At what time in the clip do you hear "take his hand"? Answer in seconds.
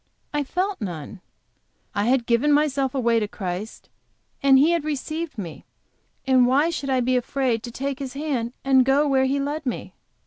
7.71-8.53